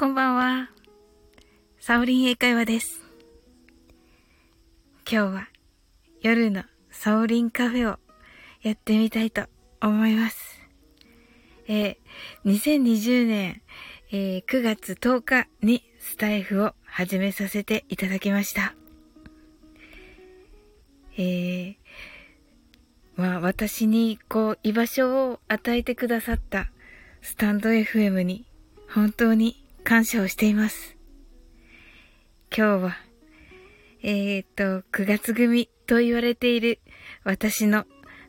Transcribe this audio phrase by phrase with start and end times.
[0.00, 0.70] こんばんは。
[1.78, 3.02] サオリン英会話です。
[5.06, 5.48] 今日は
[6.22, 7.98] 夜のサオリンカフェを
[8.62, 9.42] やってみたいと
[9.82, 10.58] 思います。
[11.68, 12.50] えー、
[12.82, 13.60] 2020年、
[14.10, 18.74] えー、9月10日にスタイフを始めさせていただきました。
[21.18, 21.76] えー、
[23.16, 26.70] まあ私にこう居場所を与えてくださった
[27.20, 28.46] スタンド FM に
[28.88, 30.96] 本当に感謝をしています。
[32.56, 32.96] 今日は、
[34.02, 36.80] えー、っと、9月組と言われている
[37.24, 37.84] 私の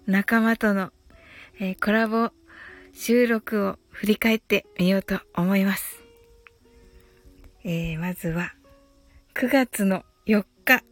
[0.05, 0.91] 仲間との、
[1.59, 2.31] えー、コラボ
[2.93, 6.03] 収録を振り返ってみようと思います。
[7.63, 8.53] えー、まずは、
[9.35, 10.83] 9月の4日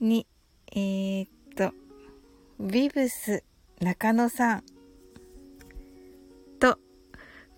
[0.00, 0.26] に、
[0.72, 1.72] えー、っと、
[2.60, 3.44] ビブス
[3.80, 4.64] 中野さん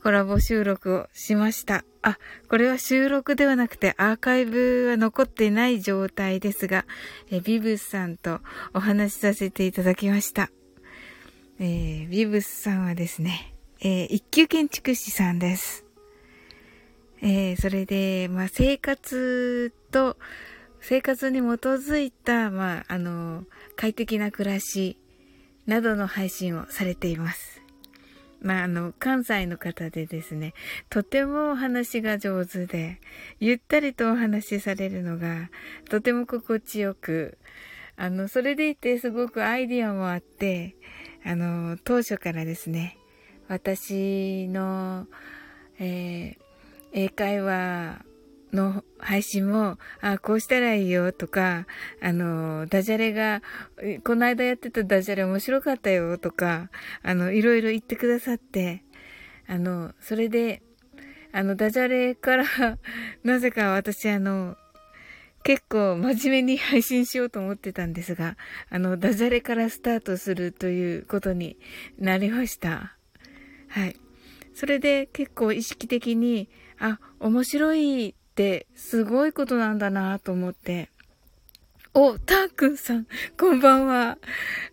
[0.03, 1.85] コラボ収録をしました。
[2.03, 2.19] あ、
[2.49, 6.87] これは収録ではなくてアーカイブは残ってない状態ですが、
[7.31, 8.41] えビブスさんと
[8.73, 10.51] お話しさせていただきました。
[11.59, 15.85] えー、ビブスさんはですね、えー、一級建築士さんです。
[17.23, 20.17] えー、それで、まあ、生活と、
[20.81, 23.45] 生活に基づいた、まあ、あの、
[23.77, 24.97] 快適な暮らし
[25.67, 27.60] などの配信をされています。
[28.41, 30.55] まあ、あの、関西の方でですね、
[30.89, 33.01] とてもお話が上手で、
[33.39, 35.51] ゆったりとお話しされるのが、
[35.89, 37.39] とても心地よく、
[37.97, 40.75] あの、それでいてすごくアイディアもあって、
[41.25, 42.97] あの、当初からですね、
[43.49, 45.07] 私の、
[45.79, 46.37] えー、
[46.93, 48.05] 英会話
[48.53, 51.67] の配信も、あ、こうしたらいいよとか、
[52.01, 53.43] あの、ダジャレが、
[54.05, 56.71] この間やってたダジャレ面白かったよとか、
[57.03, 58.85] あの、いろいろ言ってくださって、
[59.47, 60.63] あの、それで、
[61.33, 62.45] あの、ダジャレから
[63.23, 64.57] なぜか私あの、
[65.43, 68.37] 結構真面目に配信しようと思ってたんですが、
[68.69, 71.57] あの、ダジャレからスタートするということに
[71.99, 72.97] なりました。
[73.69, 73.97] はい。
[74.55, 80.89] それで結構意識的に、あ、面白いってすごいことなんだなと思って。
[81.93, 84.17] お、たーくんさん、こんばんは。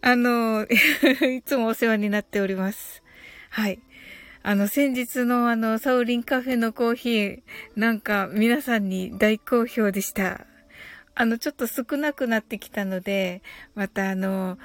[0.02, 3.02] あの、 いつもお世話になっております。
[3.50, 3.80] はい。
[4.44, 7.42] あの、先日のあの、サウリンカフェのコーヒー、
[7.76, 10.46] なんか皆さんに大好評でした。
[11.16, 13.42] あの、ちょっと少なくなってきたので、
[13.74, 14.60] またあの、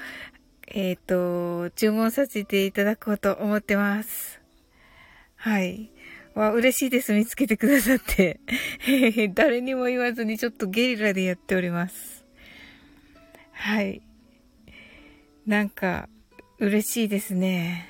[0.67, 4.43] えっ、ー、と、注文させていただこうと思ってます。
[5.37, 5.91] はい。
[6.35, 7.13] わ、嬉しいです。
[7.13, 8.41] 見つけてくださって。
[9.35, 12.25] 誰にも言わずにちょっとゲリラでやっております。
[13.53, 14.03] はい。
[15.47, 16.09] なんか、
[16.59, 17.89] 嬉しいですね。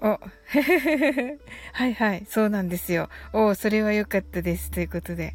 [0.00, 0.20] お、
[1.72, 3.08] はいはい、そうなんですよ。
[3.32, 4.70] おそれは良かったです。
[4.70, 5.34] ということで。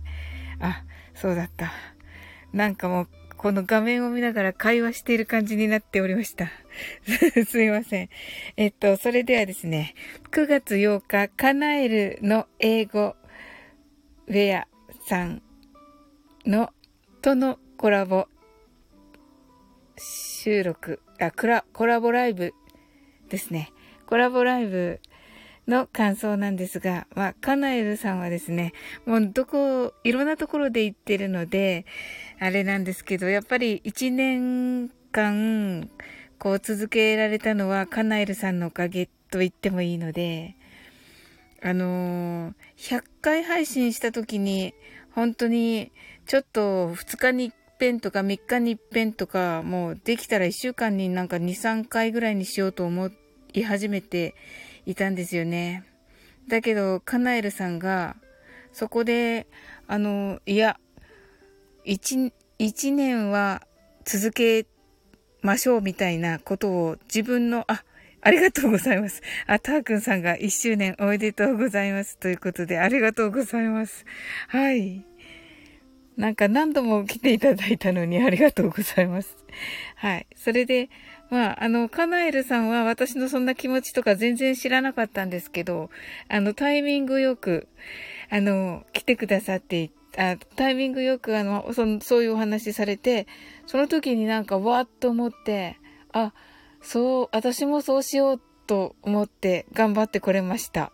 [0.60, 0.84] あ、
[1.16, 1.74] そうだった。
[2.54, 6.52] なんかもう、この画面を見ながら会話している感じになっておりました。
[7.48, 8.10] すいません。
[8.58, 9.96] えっと、それではですね、
[10.32, 13.16] 9月8日、カナエルの英語
[14.28, 14.68] ウェア
[15.06, 15.42] さん
[16.46, 16.72] の、
[17.22, 18.28] とのコラボ
[19.98, 22.54] 収録、あ、コラ、コラボライブ
[23.30, 23.72] ですね。
[24.08, 25.00] コラボライブ
[25.68, 28.74] の感想なんですが、まあ、カナエルさんはですね、
[29.06, 31.86] もうどこ、いろんなところで行ってるので、
[32.40, 35.90] あれなんですけど、やっぱり一年間、
[36.42, 40.56] こう続けられたのはカナエルさんのおかげと言ってもいいので、
[41.62, 44.74] あのー、100回配信した時に、
[45.14, 45.92] 本当に、
[46.26, 53.12] ちょっと2日に一遍とか3日に一遍とか、もうできたら1週間になんか2、3回ぐらいにしようと思
[53.54, 54.34] い始めて
[54.88, 55.84] いたんですよね。
[56.48, 58.16] だけど、カナエルさんが、
[58.74, 59.46] そこで、
[59.86, 60.80] あの、いや、
[61.86, 63.62] 一、一年は
[64.06, 64.66] 続け
[65.42, 67.84] ましょうみたいなことを自分の、あ、
[68.22, 69.22] ありがとうございます。
[69.48, 72.18] あ、たーくんさんが一周年おめでとうございます。
[72.18, 74.06] ということで、ありがとうございます。
[74.48, 75.04] はい。
[76.18, 79.36] なんか何度も来ていただいたのにありがとうございます。
[79.96, 80.28] はい。
[80.36, 80.90] それで、
[81.32, 85.90] まあ、あの、カナエルさんは私のそんな気持ちとか全然知らなかったんですけど、
[86.28, 87.68] あの、タイミングよく、
[88.30, 93.28] あの、来てくださってあタイミングよくあの、そ、そういうお話されて、
[93.72, 95.78] その時になんかわーっと思って、
[96.12, 96.34] あ、
[96.82, 100.92] そう、私もそうしようと思って頑張ってこれました。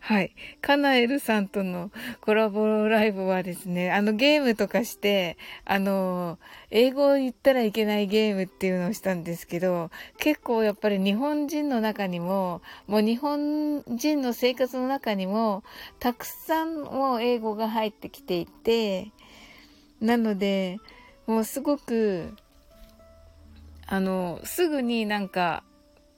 [0.00, 0.34] はい。
[0.62, 1.90] カナエルさんとの
[2.22, 5.36] コラボライブはですね、あのゲームとかして、
[5.66, 6.38] あの、
[6.70, 15.62] 英語を言ったらいけないゲームっていうのをしたんですけど、結構やっぱり日本人の中にも、もう日本人の生活の中にも、
[15.98, 19.12] たくさんもう英語が入ってきていて、
[20.00, 20.78] なので、
[21.26, 22.34] もうすごく、
[23.86, 25.62] あの、すぐになんか、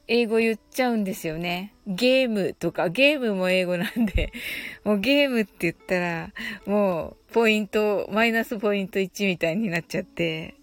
[0.08, 1.74] 英語言っちゃうんですよね。
[1.86, 4.32] ゲームとか、ゲームも英語なんで、
[4.84, 6.32] もうゲームって言ったら、
[6.64, 10.54] もうポイント、マイナスポイント1みたいになっちゃって、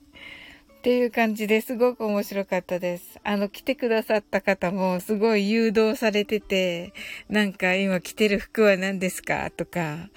[0.83, 3.18] っていう感じですごく面白かったです。
[3.24, 6.91] あの、来てくださった方もすごい誘導されてて、
[7.30, 10.09] なんか今着てる服は何ですかとか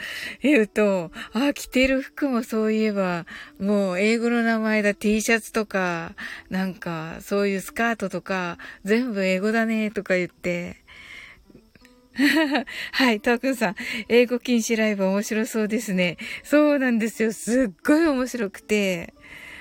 [0.42, 3.26] 言うと、あ、着てる服もそういえば、
[3.60, 6.16] もう英語の名前だ T シャツとか、
[6.50, 10.78] なんかそういうスカートとか、全部英語だねとか言って、
[12.90, 13.76] はい、たーくんさん、
[14.08, 16.16] 英語禁止ライブ面白そうですね。
[16.42, 17.32] そうなんですよ。
[17.32, 19.14] すっごい面白くて、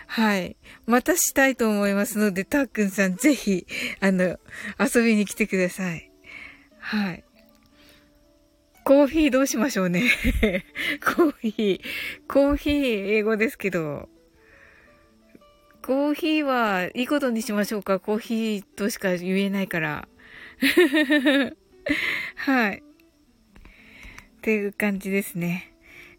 [0.07, 0.55] はい。
[0.85, 3.65] またしたいと思いますので、たっくんさんぜひ、
[3.99, 4.39] あの、
[4.79, 6.11] 遊びに来てください。
[6.79, 7.23] はい。
[8.83, 10.03] コーヒーどうしましょうね。
[11.03, 11.81] コーヒー。
[12.27, 14.09] コーヒー英語ですけど。
[15.81, 17.99] コーヒーはいいことにしましょうか？
[17.99, 20.07] コーヒーとしか言えないから。
[22.35, 22.77] はい。
[22.77, 22.81] っ
[24.41, 25.73] ていう感じですね。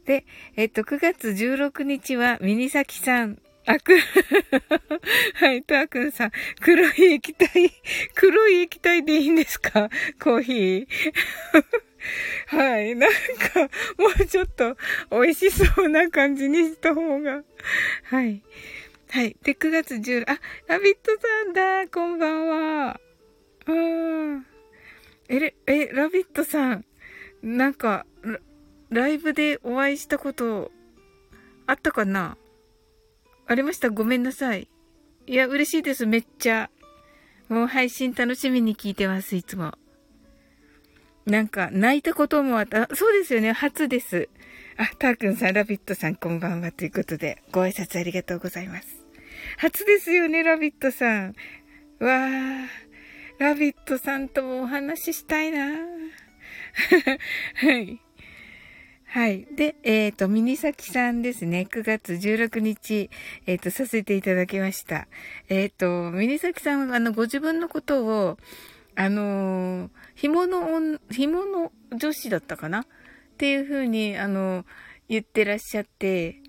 [0.05, 0.25] で、
[0.57, 3.99] えっと、9月16日はミニサキさんあ、く、
[5.35, 7.73] はい、たーくんさん、黒い液体、
[8.15, 9.91] 黒い液体でいいんですか？
[10.23, 10.87] コーヒー。
[12.47, 13.17] はい、なんか、
[13.99, 14.77] もうちょっと
[15.11, 17.43] 美味しそうな感じにした方が。
[18.05, 18.43] はい。
[19.11, 19.37] はい。
[19.43, 20.39] で、9月10、あ、
[20.69, 23.01] ラビットさんだ、こんばんは。
[23.67, 24.43] あー。
[25.29, 26.85] え、え、ラビットさん、
[27.43, 28.39] なんかラ、
[28.91, 30.71] ライブでお会いしたこと
[31.67, 32.39] あったかな？
[33.47, 34.69] ありましたごめんなさい。
[35.27, 36.07] いや、嬉しいです。
[36.07, 36.71] めっちゃ。
[37.49, 39.75] もう配信楽しみに聞いてます、いつも。
[41.27, 42.89] なんか、泣いたこともあった。
[42.95, 43.53] そうですよね。
[43.53, 44.29] 初です。
[44.77, 46.73] あ、たーくんさん、ラビットさん、こんばんは。
[46.73, 49.07] ということで、ご挨拶ありがとうございます。
[49.59, 51.35] 初ですよね、ラビットさん。
[52.01, 52.67] わー。
[53.39, 55.67] ラビットさんともお話ししたいな
[57.55, 58.01] はい。
[59.17, 59.47] はい。
[59.51, 61.67] で、えっ、ー、と、ミニサキさんですね。
[61.71, 63.09] 9月16日、
[63.47, 65.09] えっ、ー、と、させていただきました。
[65.49, 68.37] えっ、ー、と、ミニサキさんは、あの、ご自分のことを、
[68.95, 72.81] あの、紐の、紐の女子だったかな？
[72.81, 72.87] っ
[73.39, 74.67] ていうふうに、あの、
[75.09, 76.43] 言ってらっしゃって、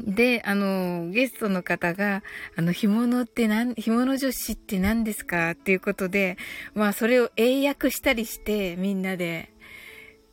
[0.00, 2.22] で、あの、ゲストの方が、
[2.56, 5.50] あの、干物って何、干物女子って何ですか？
[5.50, 6.38] っていうことで、
[6.72, 9.52] まあ、それを英訳したりして、みんなで、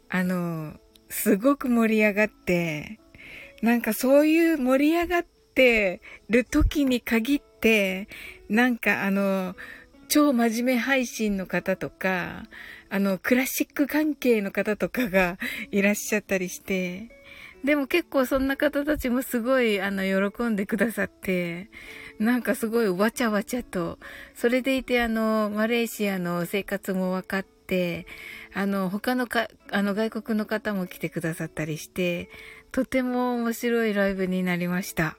[0.07, 0.79] あの、
[1.13, 2.99] すごく盛り上がって、
[3.61, 8.07] なんかそういう盛り上がってる時に限って、
[8.49, 9.55] なんかあの、
[10.09, 12.43] 超真面目配信の方とか、
[12.89, 15.37] あの、クラシック関係の方とかが
[15.71, 17.09] いらっしゃったりして、
[17.63, 21.69] でも結構そんな方たちもすごい、あの、喜んでくださって、
[22.19, 23.99] なんかすごいわちゃわちゃと、
[24.33, 28.07] それでいてあの、マレーシアの生活も分かって、
[28.53, 32.29] あの、他のか、あの、外国の方も来てくださったりして、
[32.71, 35.17] とても面白いライブになりました。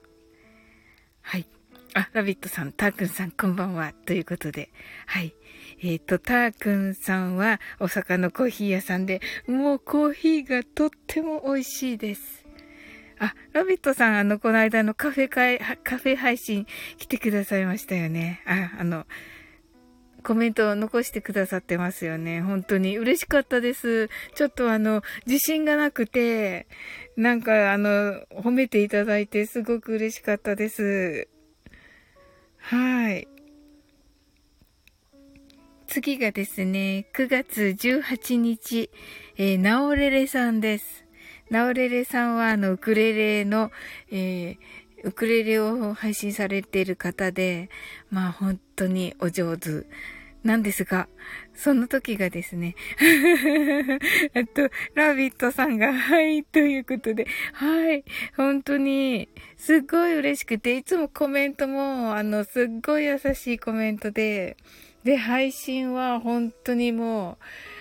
[1.23, 1.47] はい。
[1.95, 3.93] あ、ラビットさん、ターくんさん、こんばんは。
[4.07, 4.71] ということで、
[5.07, 5.35] はい。
[5.81, 12.45] えっ、ー、と、ターくんさんは、大阪のコーヒー屋さんで、もうコーヒーがとっても美味しいです。
[13.21, 16.67] あ、ラビットさん、あの、この間のカフェ会、カフェ配信
[16.99, 18.43] 来てくださいましたよね。
[18.45, 19.07] あ、あの、
[20.25, 22.41] コメントを残してくださってますよね。
[22.41, 24.09] 本当に嬉しかったです。
[24.35, 26.67] ちょっとあの、自信がなくて、
[27.17, 31.29] なんかあの、褒めていただいてすごく嬉しかったです。
[32.57, 33.29] はい。
[35.87, 38.91] 次がですね、9月18日、
[39.37, 41.05] えー、ナオレレさんです。
[41.51, 43.71] ナオレレさんはあの、ウクレレの、
[44.11, 44.59] えー、
[45.05, 47.69] ウクレレを配信されている方で、
[48.11, 49.87] まあ本当にお上手。
[50.45, 51.09] なんですが、
[51.55, 52.75] その時がですね、
[54.35, 58.05] あと、ラビットさんが、はい、ということで、はい、
[58.37, 64.59] 本当に、すっごい嬉しくて、いつもコメントも、あの、すっごい優しいコメントで、
[65.03, 67.39] で、配信は本当にも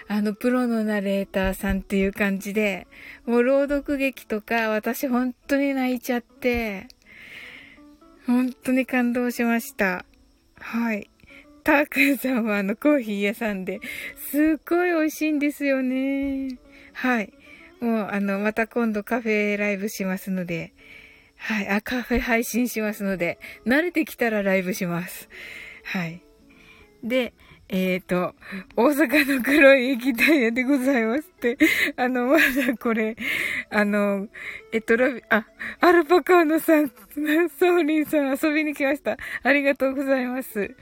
[0.10, 2.88] う、あの、プロのナレーターさんっていう感じで、
[3.25, 6.88] もう朗読劇とか、私本当に泣いちゃって、
[8.25, 10.06] 本当に感動しました。
[10.60, 11.10] はい。
[11.63, 13.80] たーくんさんはあのコーヒー屋さんで、
[14.18, 16.58] すっごい美味しいんですよね。
[16.94, 17.34] はい。
[17.80, 20.74] もうあの、また今度カフェライブしますので、
[21.38, 21.68] はい。
[21.68, 25.27] あ、カフェ配信しますので、慣れてきたらライブします。
[25.84, 26.22] はい。
[27.03, 27.34] で、
[27.70, 28.36] えっ、ー、と、
[28.75, 31.58] 大阪の黒い液体屋でございますって。
[31.98, 33.15] あの、まだこれ、
[33.70, 34.27] あの、
[34.72, 35.46] えっと、ラビ、あ、
[35.79, 39.17] アルパカーノさん、ソーリンさん遊びに来ました。
[39.43, 40.75] ありがとうございます。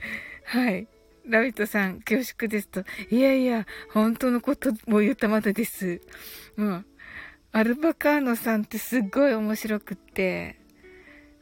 [0.44, 0.86] はい。
[1.26, 2.84] ラビットさん、恐縮ですと。
[3.10, 6.00] いやいや、本当のことを言ったまでです。
[6.56, 6.86] うん。
[7.52, 10.56] アルパカーノさんってすっごい面白くって、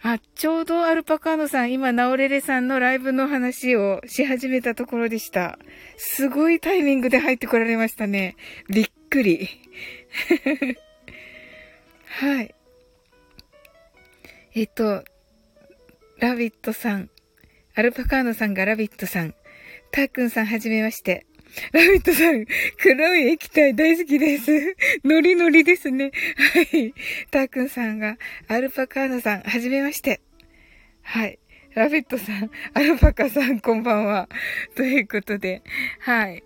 [0.02, 5.58] あ、ちょうどアルパカーノさん、今、ナオレレさんのライブの話をし始めたところでした。
[5.98, 8.36] すごいタイミングで入ってこられましたね。
[8.70, 9.48] びっくり。
[12.06, 12.54] はい。
[14.54, 15.04] えっと、
[16.18, 17.10] ラビットさん、
[17.74, 19.34] アルパカーノさんがラビットさん、
[19.92, 21.26] タークンさんはじめまして。
[21.72, 22.46] ラビットさん、
[22.80, 24.76] 黒い液体大好きです。
[25.04, 26.12] ノリノリですね。
[26.36, 26.94] はい。
[27.30, 30.20] タークンさんが、アルパカーノさん、はじめまして。
[31.02, 31.38] はい。
[31.74, 34.28] ラビットさん、アルパカさん、こんばんは。
[34.74, 35.62] ということで、
[36.00, 36.42] はい。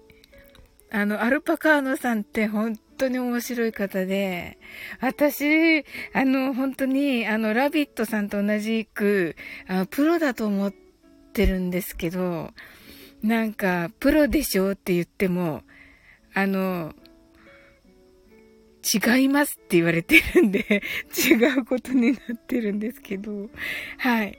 [0.90, 4.58] あの、アルパカーノさんって本当に面白い方で、
[5.00, 5.80] 私、
[6.12, 10.75] あの、本当に、あの、ラビットさんと同じく、あプロだと思っ
[11.32, 12.52] てるんですけど、
[13.25, 15.62] なんか、プロでしょって言っても、
[16.35, 16.93] あの、
[18.85, 20.83] 違いますって言われてるんで
[21.16, 23.49] 違うことになってるんですけど、
[23.97, 24.38] はい。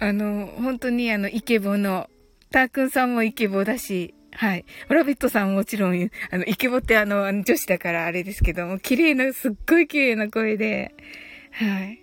[0.00, 2.10] あの、本当にあの、イケボの、
[2.50, 4.66] タークンさんもイケボだし、はい。
[4.90, 10.94] ラビットさんももちろん、あの、イケボってあの、女子だからあれですけども、綺麗な、すっごい綺麗な声で、
[11.52, 12.01] はい。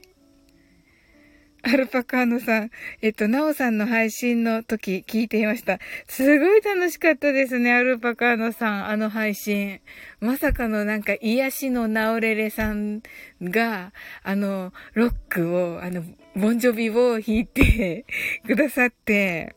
[1.62, 5.80] アルパカーノさん、えっと、ナオさんの配信の時聞いていました。
[6.08, 9.82] すごい楽しかったですね、アルパカーノさん、あの配信。
[10.22, 13.02] まさかのなんか癒しのナオレレさん
[13.42, 13.92] が、
[14.24, 16.04] あの、ロックを、あの、
[16.36, 18.06] ボンジョビを弾いて
[18.48, 19.56] くださって、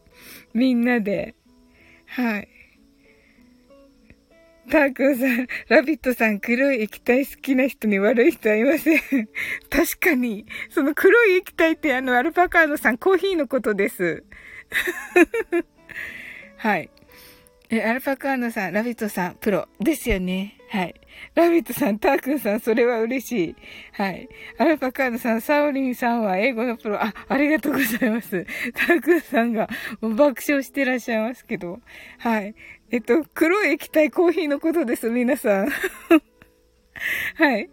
[0.54, 1.37] みんなで、
[2.06, 2.49] はい。
[4.73, 9.00] タークンさん、ラビットさん、黒い液体好きな人に悪い人はいません。
[9.69, 14.25] 確かに、その黒い液体ってあの、アルパカーノさん、コーヒーのことです。
[16.57, 16.88] はい。
[17.69, 20.57] え、アルパカーノさん、ラビットさん、プロですよね。
[20.71, 20.95] はい。
[21.35, 23.57] ラビットさん、タークンさん、それは嬉しい。
[23.93, 24.26] はい。
[24.57, 26.97] アルパカーノさん、サオリンさんは英語のプロ。
[27.02, 28.47] あ、ありがとうございます。
[28.75, 29.69] タークンさんが
[30.00, 31.81] 爆笑してらっしゃいますけど。
[32.19, 32.55] はい。
[32.93, 35.69] えっと、黒い液体コーヒーのことです、皆さん。
[37.37, 37.71] はい。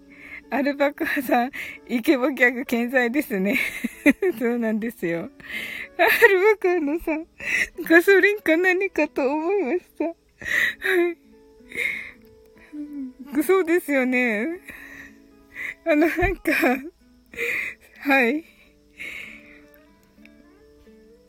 [0.50, 1.52] アルパカさん、
[1.90, 3.60] イケボギャグ健在ですね。
[4.40, 5.30] そうなんですよ。
[5.98, 7.20] アルパカのさ、
[7.82, 10.06] ガソリンか何かと思いました。
[10.06, 10.14] は
[13.36, 13.44] い。
[13.44, 14.62] そうですよね。
[15.86, 16.54] あの、なんか、
[18.00, 18.46] はい。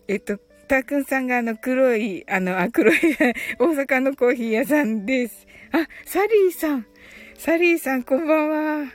[0.07, 0.39] えっと、
[0.71, 2.97] たくんさんがあの黒い、あの、あ、黒い、
[3.59, 5.49] 大阪のコーヒー屋さんです。
[5.73, 6.87] あ、サリーさん。
[7.37, 8.49] サリーさん、こんばん
[8.85, 8.93] は。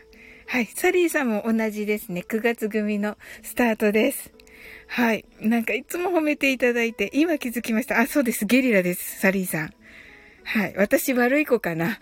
[0.47, 2.23] はい、サリーさんも同じですね。
[2.25, 4.31] 9月組のスタートです。
[4.87, 5.25] はい。
[5.41, 7.99] なんかいつも褒めていただいて、今気づきました。
[7.99, 8.45] あ、そうです。
[8.45, 9.19] ゲリラです。
[9.19, 9.73] サリーさん。
[10.47, 10.73] はい。
[10.77, 11.97] 私悪い子かな。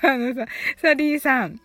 [0.00, 1.60] カーノさん、サリーさん。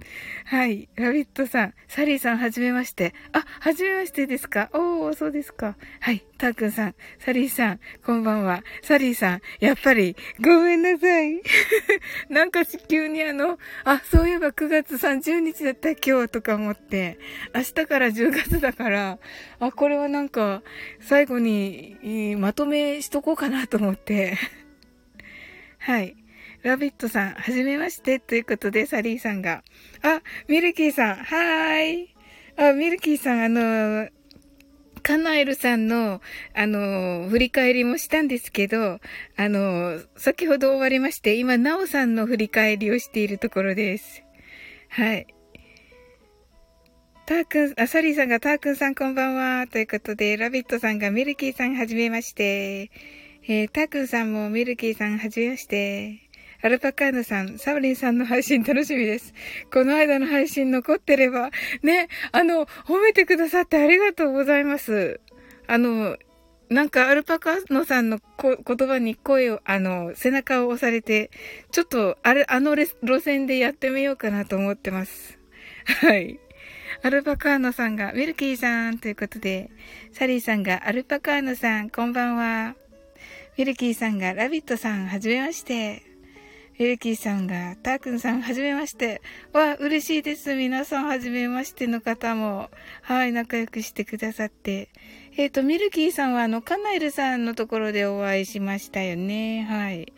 [0.45, 0.87] はい。
[0.95, 3.13] ラビットさん、サリーさん、はじめまして。
[3.33, 4.69] あ、はじめましてですか？
[4.73, 5.75] おー、そうですか。
[5.99, 6.23] はい。
[6.37, 8.63] タークンさん、サリーさん、こんばんは。
[8.83, 11.41] サリーさん、やっぱり、ごめんなさい。
[12.29, 17.17] なんか急にあの、あ、そういえば9月30日だった今日とか思って、
[17.53, 19.19] 明日から10月だから、
[19.59, 20.61] あ、これはなんか、
[21.01, 24.37] 最後に、まとめしとこうかなと思って。
[25.87, 26.17] はい。
[26.63, 29.63] ラビットさん、はじめまして、ということで、サリーさんが。
[30.01, 32.15] あ、ミルキーさん、はーい。
[32.57, 34.09] あ、ミルキーさん、あの、
[35.01, 36.19] カナエルさんの、
[36.53, 38.99] あの、振り返りもしたんですけど、
[39.37, 44.23] あの、先ほど終わりまして、今、ナオさんの振り返りをしているところです。
[44.89, 45.25] はい。
[47.25, 49.67] タークン、あ、サリーさんがタークンさんこんばんは。
[49.67, 52.91] ということで、ラビットさんがミルキーさんはじめまして。
[53.49, 56.19] えー、タークさんもミルキーさんはじめまして。
[56.61, 59.33] アルパカーヌさん、サブリンさんの配信楽しみです。
[59.71, 61.51] この間の配信残ってれば、
[61.81, 65.21] ね、あの、褒めてくださってありがとうございます。
[65.65, 66.17] あの、
[66.67, 71.31] なんかアルパカノさんの言葉に声を、あの、背中を押されて、
[71.71, 75.39] ちょっと、あれ、あの路線でやってみようかなと思ってます。
[76.01, 76.37] はい。
[77.01, 79.69] アルパカーノさんが、ミルキーさんということで、
[80.11, 82.75] サリーさんが、アルパカーノさん、こんばんは。
[83.57, 86.03] ミルキーさんが、ラビットさん、はじめまして。
[86.77, 89.19] ミルキーさんが、タークンさん、はじめまして。
[89.51, 90.53] わ、嬉しいです。
[90.53, 92.69] 皆さん、はじめましての方も、
[93.01, 94.89] はい、仲良くしてくださって。
[95.37, 99.63] えっ、ー、と、ミルキーさんは、あの、カナエルさんのところでお会いしましたよね。
[99.63, 100.13] はい。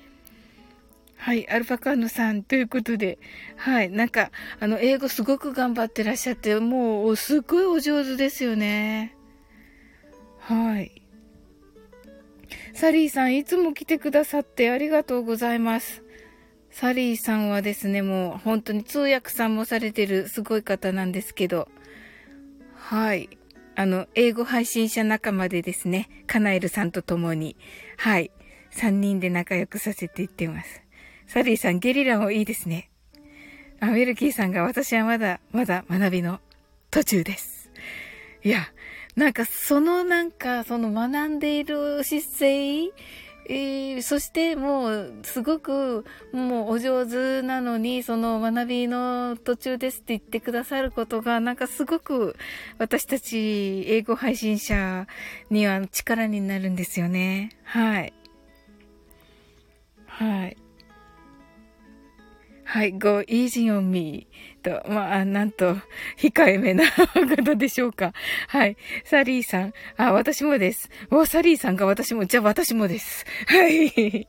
[1.15, 3.19] はい、アルパカーノさんということで、
[3.55, 9.15] はい、なんか、あの、英語すごく頑張ってらっしゃって、もう、すっごいお上手ですよね。
[10.39, 10.98] はい。
[12.73, 16.03] サリーさん、いつも来てくださってありがとうございます。
[16.71, 21.67] サリーさんはですね、もう本当に通訳さんもされてるすごい方なんですけど、
[22.75, 23.29] はい。
[23.75, 27.55] あの、英語配信者仲間でですね、カナエルさんと共に、
[27.97, 28.31] はい。
[28.71, 30.83] 3人で仲良くさせていってます。
[31.27, 32.89] サリーさん、ゲリラもいいですね。
[33.79, 36.39] あ、ミルキーさんが私はまだ、まだ学びの
[36.91, 37.71] 途中です。
[38.43, 38.67] いや、
[39.19, 42.83] なんかそのなんか、その学んでいる姿勢、
[43.49, 52.37] えー、そしてもう、すごく、もうお上手なのに、その学びの途中ですって言ってくださることが、なんかすごく
[52.77, 55.05] 私たち英語配信者
[55.49, 57.49] には力になるんですよね。
[57.65, 58.13] はい。
[60.07, 60.57] はい。
[62.63, 64.28] はい、go easy on me
[64.59, 65.75] と、まあ、なんと、
[66.17, 68.13] 控えめな方でしょうか。
[68.47, 68.77] はい。
[69.05, 69.73] サリーさん。
[69.97, 70.89] あ、私もです。
[71.11, 73.25] お、サリーさんが私も、じゃあ私もです。
[73.47, 74.27] はい。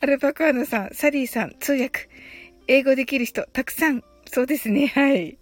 [0.00, 2.08] アルパカーノさん、サリーさん、通訳。
[2.66, 4.02] 英語できる人、たくさん。
[4.26, 4.88] そうですね。
[4.88, 5.38] はい。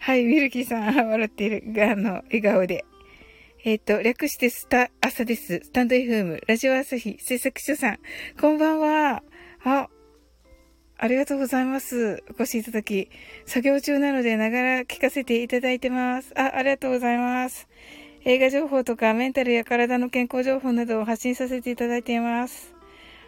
[0.00, 1.62] はい、ミルキーさん、 笑っている。
[1.90, 2.84] あの、笑顔で。
[3.64, 5.60] えっ、ー、と、略してスタ、朝です。
[5.62, 7.98] スタンド FM、ラジオ朝日、制作所さん。
[8.38, 9.22] こんばんは。
[9.64, 9.88] あ、
[10.96, 12.22] ありがとうございます。
[12.30, 13.10] お越しいただき。
[13.46, 16.32] 作業中なのでながら聞かせていただいてます。
[16.36, 17.68] あ、ありがとうございます。
[18.24, 22.74] 映画情報とかメンタルや体の健康情報などを発信させていただいています。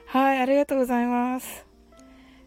[0.07, 1.67] はい、ありがとうございます。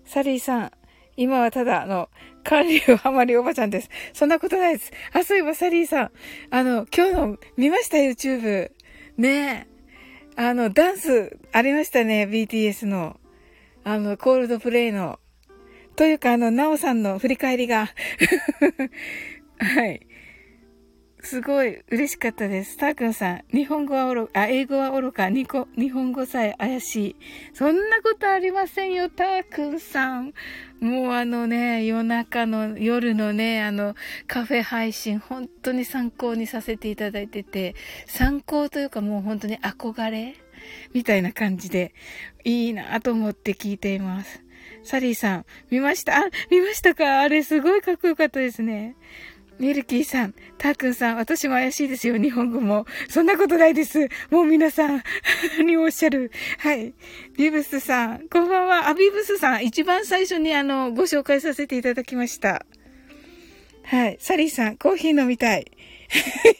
[0.05, 0.71] サリーさん、
[1.17, 2.09] 今はただ、あの、
[2.43, 3.89] 管理をハマりおばちゃんです。
[4.13, 4.91] そんなことないです。
[5.11, 6.11] あ、そういえばサリーさん、
[6.49, 8.71] あの、今日の見ました ?YouTube。
[9.17, 10.41] ねえ。
[10.41, 13.19] あの、ダンスありましたね ?BTS の。
[13.83, 15.19] あの、コールドプレイの、
[15.95, 17.87] というか、あの、ナオさんの振り返りが
[19.59, 20.07] はい。
[21.21, 22.77] すごい嬉しかったです。
[22.77, 27.15] タークンさん、日本語はおろ、あ、英語はおろか、日本語さえ怪しい。
[27.53, 30.33] そんなことありませんよ、タークンさん。
[30.79, 33.95] もうあのね、夜中の、夜のね、あの、
[34.27, 37.75] カフェ配信、本当に参考にさせていただいてて、
[38.07, 40.37] 参考というかもう本当に憧れ
[40.93, 41.93] みたいな感じで、
[42.43, 44.41] いいなと思って聞いています。
[44.83, 46.17] サリーさん、見ました？
[46.17, 47.21] あ、見ましたか？
[47.21, 48.95] あれすごいかっこよかったですね。
[49.59, 52.85] ミルキーさん、タークンさん、私も怪しいですよ、日本語も。
[53.09, 54.07] そんなことないです。
[54.31, 55.03] もう皆さん、
[55.65, 56.31] におっしゃる。
[56.59, 56.93] はい。
[57.35, 58.87] ビブスさん、こんばんは。
[58.87, 62.65] あ、ビブスさん、一番最初にあの、ご紹介させていただきました。
[63.83, 64.17] はい。
[64.21, 65.69] サリーさん、コーヒー飲みたい。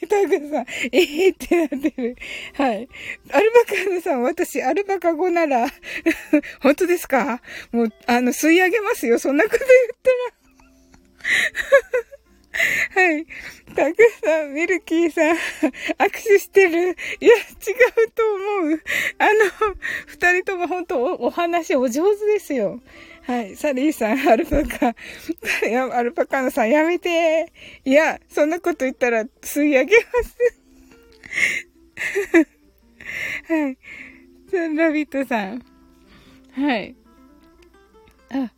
[0.08, 2.16] タグさん、ええー、ってなってる。
[2.54, 2.88] はい。
[3.32, 5.66] アルバカーさん、私、アルバカ語なら、
[6.62, 7.42] 本当ですか？
[7.72, 9.18] もう、あの、吸い上げますよ。
[9.18, 9.68] そんなこと言っ
[10.02, 10.40] たら。
[12.94, 13.26] はい。
[13.74, 15.36] タグさん、ミルキーさん、
[15.98, 16.96] 握手してる。
[17.20, 17.40] いや、違
[18.06, 18.82] うと思う。
[19.18, 19.74] あの、
[20.06, 22.80] 二人とも本当お、お話お上手ですよ。
[23.22, 23.56] はい。
[23.56, 24.94] サリーさん、アルパカ、
[25.96, 27.52] アルパカのさん、やめて。
[27.84, 30.36] いや、そんなこと言ったら吸い上げます。
[33.52, 33.78] はい。
[34.76, 35.62] ラビットさん。
[36.52, 36.96] はい。
[38.30, 38.52] あ、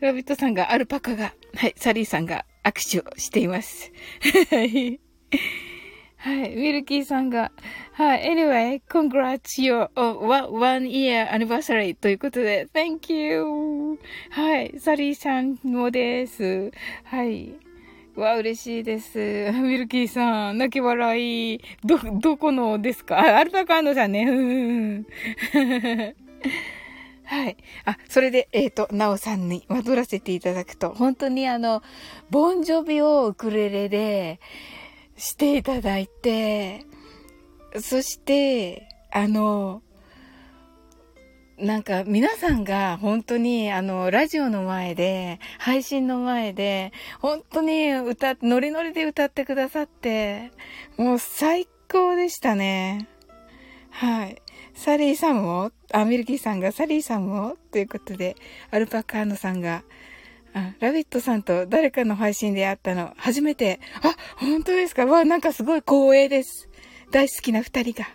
[0.00, 3.92] ラビットさんが、アルパカが、はい、サリーさんが握手をしています。
[4.50, 5.00] はい。
[6.20, 6.50] はい。
[6.56, 7.52] ミルキーさんが、
[7.92, 8.22] はい。
[8.24, 13.98] Anyway, congrats your one year anniversary ということで、Thank you!
[14.30, 14.74] はい。
[14.80, 16.72] サリーさんもです。
[17.04, 17.52] はい。
[18.16, 19.16] わ、嬉しいです。
[19.52, 21.60] ミルキーさん、泣き笑い。
[21.84, 23.16] ど、どこのですか？
[23.20, 24.24] あ、アルパカーノさんね。
[24.24, 25.06] うん。
[27.22, 27.56] はい。
[27.84, 31.82] あ、それで、えっ、ー、と、ナオさんに戻らせていただくと、本当にあの、
[32.30, 34.40] ボンジョビをウクレレで、
[35.18, 36.86] していただいて、
[37.80, 39.82] そして、あの、
[41.58, 50.52] なんか皆さんが本当にあの、ラジオの前で、配信の前で、本当に歌、ノリノリで歌ってくださって、
[50.96, 53.08] もう最高でしたね。
[53.90, 54.40] はい。
[54.74, 58.36] サリーさんも、あ、ミルキーさんがサリーさんもということで、
[58.70, 59.82] アルパカーノさんが、
[60.54, 63.80] あ、ラビットさんと誰かの配信で会ったの、初めて。
[64.02, 65.06] あ、本当ですか？
[65.06, 66.68] わ、なんかすごい光栄です。
[67.10, 68.08] 大好きな二人が。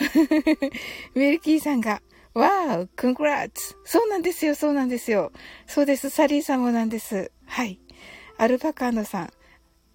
[1.14, 2.02] ミルキーさんが、
[2.34, 3.76] わー、コングラッツ。
[3.84, 5.32] そうなんですよ、そうなんですよ。
[5.66, 7.32] そうです、サリーさんもなんです。
[7.46, 7.80] はい。
[8.36, 9.32] アルパカーノさん。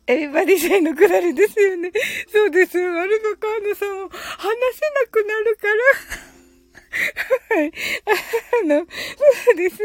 [0.08, 1.92] エビバディさんのくだりですよね。
[2.32, 2.78] そうです。
[2.78, 4.18] アルパカーノさんも話
[4.74, 5.74] せなくなるから。
[7.58, 7.72] はい。
[8.64, 9.78] あの、そうです。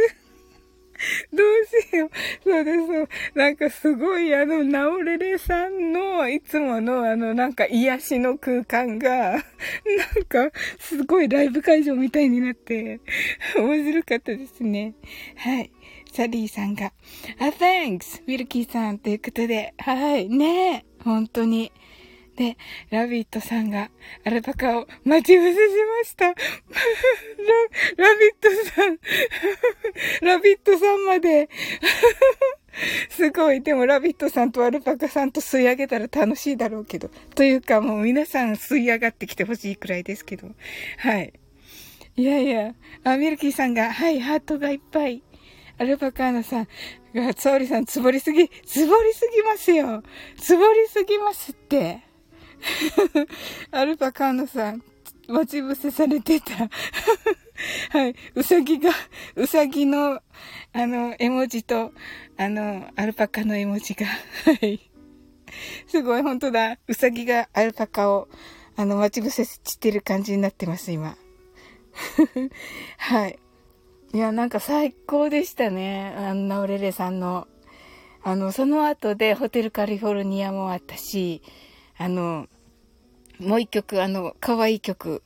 [1.33, 2.11] どうしよう。
[2.45, 3.39] そうです。
[3.39, 9.41] なんかすごいあの、ナオレレさんのいつものあの、なんか癒しの空間が、 なん
[10.29, 13.01] かすごいライブ会場みたいになって、
[13.57, 14.95] 面白かったですね。
[15.37, 15.71] はい。
[16.13, 16.93] サリーさんが、
[17.39, 18.23] あ、thanks!
[18.23, 20.29] ウィルキーさんということで、はい。
[20.29, 21.73] ねえ本当に。
[22.41, 22.57] で、
[22.89, 23.91] ラビットさんが
[24.25, 26.25] アルパカを待ち伏せしました。
[26.29, 26.33] ラ、
[28.09, 28.99] ラビットさん、
[30.27, 31.51] ラビットさんまで、
[33.11, 33.61] すごい。
[33.61, 37.11] でも、ラビットさんとアルパカさんと吸い上げたら楽しいだろうけど。
[37.35, 40.49] というか、もう皆さん吸い上がってきてほしいくらいですけど。
[40.97, 41.35] はい。
[42.17, 42.75] いやいや、
[43.05, 45.23] あ、ミルキーさんが、はい、ハートがいっぱい。
[45.77, 46.69] アルパカーナさん
[47.15, 50.03] が、ツォーリさん、つぼりすぎ、つぼりすぎますよ。
[50.39, 52.10] つぼりすぎますって。
[53.71, 54.83] アルパカーノさん、
[55.29, 56.69] 待ち伏せされてた。
[57.91, 58.15] はい。
[58.35, 58.91] うさぎが、
[59.37, 60.21] うさぎの、
[60.73, 61.93] あの、絵文字と、
[62.37, 64.91] あの、アルパカの絵文字が、はい。
[65.87, 66.79] すごい、本当だ。
[66.87, 68.29] うさぎがアルパカを、
[68.77, 71.17] あの、待ち伏せしてる感じになってます、今。
[72.99, 73.39] はい。
[74.13, 76.15] いや、なんか最高でしたね。
[76.17, 77.47] あんなオレレさんの。
[78.23, 81.43] あの、その後でホテルカリフォルニアもあったし、
[82.01, 82.47] あの、
[83.39, 85.23] もう一曲、あの、可愛い曲、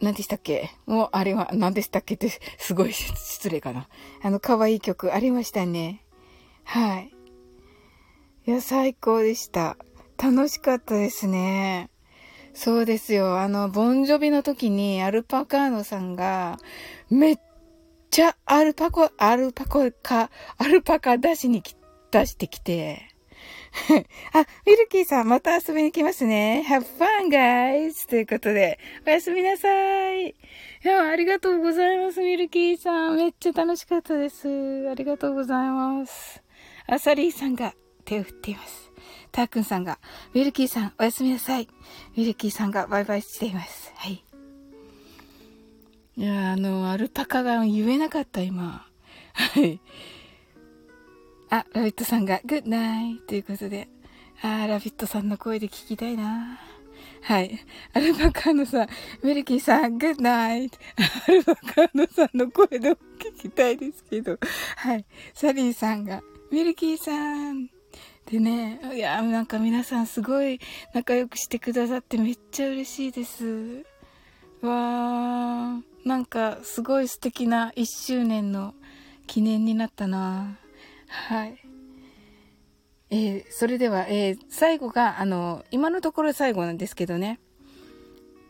[0.00, 0.72] 何でしたっけ？
[0.84, 2.16] もう、あれは、何でしたっけ？
[2.16, 3.88] って、すごい失礼かな。
[4.24, 6.04] あの、可愛い曲ありましたね。
[6.64, 7.12] はい。
[8.44, 9.76] いや、最高でした。
[10.20, 11.90] 楽しかったですね。
[12.54, 13.38] そうですよ。
[13.38, 16.58] あの、ボンジョビの時にアルパカーノさんが、
[17.08, 17.38] めっ
[18.10, 21.62] ちゃアルパコ、アルパコか、アルパカ出しに
[22.10, 23.14] 出してきて、
[24.32, 26.64] あ、ミルキーさん、また遊びに来ますね。
[26.68, 28.08] Have fun, guys!
[28.08, 29.68] ということで、おやすみなさ
[30.14, 30.28] い。
[30.28, 30.34] い
[30.82, 33.16] や、ありがとうございます、ミルキーさん。
[33.16, 34.88] めっちゃ楽しかったです。
[34.90, 36.42] ありがとうございます。
[36.86, 38.90] あサリーさんが手を振っています。
[39.30, 39.98] タークンさんが、
[40.32, 41.68] ミルキーさん、おやすみなさい。
[42.16, 43.92] ミルキーさんがバイバイしています。
[43.96, 44.24] はい。
[46.16, 48.86] いや、あの、アルパカが言えなかった、今。
[49.34, 49.80] はい。
[51.48, 53.88] あ、ラビットさんが、グッナイということで。
[54.42, 56.58] あーラビットさんの声で聞きたいな
[57.22, 57.58] はい。
[57.94, 58.88] アルバカーノさん、
[59.22, 60.70] ミルキーさん、グッナイ
[61.28, 64.38] アルバカーノさんの声でも聞きたいですけど。
[64.76, 65.04] はい。
[65.34, 67.12] サリーさんが、ミルキーさ
[67.52, 67.68] ん。
[68.26, 70.60] でね、いや、なんか皆さんすごい
[70.94, 73.84] 仲良くしてくださってめっちゃ嬉しいです。
[74.62, 75.82] わー。
[76.04, 78.74] なんかすごい素敵な1周年の
[79.26, 80.58] 記念になったな
[81.08, 81.58] はい。
[83.10, 87.38] えー、それでは、えー、最後が、あの、今のところ最後なんですけどね。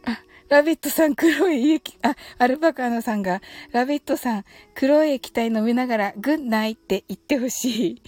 [0.07, 3.43] あ、ラビットさん黒い液、あ、アルパカーノさんが、
[3.73, 8.03] ラビットさん黒い液体飲みながら、グッナイって言ってほしい。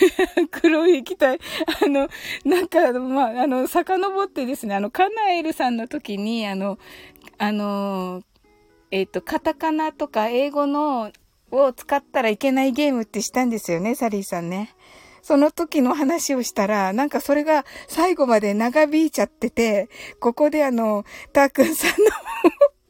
[0.52, 1.38] 黒い液体、
[1.82, 2.08] あの、
[2.44, 6.78] なんか、まあ、あの、遡ってですね、あの、カナエルさんの時に、あの、
[7.38, 8.22] あの、
[8.90, 11.10] えっ、と、カタカナとか英語の
[11.54, 14.74] を使ったらいけないゲームってしたんですよね、サリーさんね。
[15.22, 19.88] その時の話をしたら、なんかそれが最後まで長引いちゃってて、
[20.20, 21.94] ここであの、たーくんさんの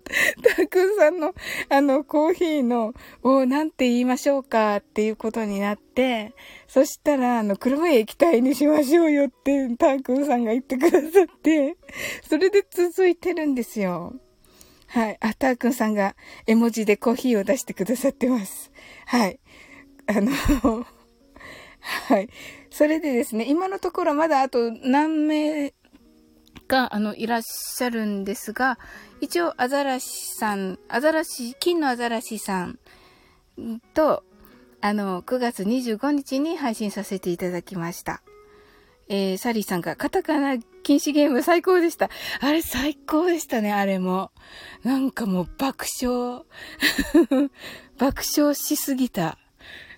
[0.57, 1.35] たくんさんの、
[1.69, 6.35] あの、コーヒーの、を、なんて言いましょうかっていうことになって、
[6.67, 11.77] そしたら、あの、黒い液体にしましょうよって、たーくんさんが言ってくださって、
[12.29, 14.15] それで続いてるんですよ。
[14.95, 15.19] はい。
[15.21, 16.15] あ、たーくんさんが
[16.47, 18.71] 絵文字でコーヒーを出してくださってます。
[19.07, 19.41] はい。
[20.07, 20.31] あの
[22.07, 22.29] はい。
[22.71, 25.75] それでですね、今のところまだあと何名
[26.69, 28.79] が、あの、いらっしゃるんですが、
[29.21, 32.79] 一応、アザラシさん、アザラシ、金のアザラシさん
[33.95, 34.23] と、
[34.81, 38.23] あの、9月25日に配信させていただきました。
[39.09, 42.11] えー、サリーさんが、カタカナ禁止ゲーム最高でした。
[42.41, 44.33] あれ最高でしたね、あれも。
[44.83, 46.45] なんかもう爆笑。
[47.99, 49.39] 爆笑しすぎた。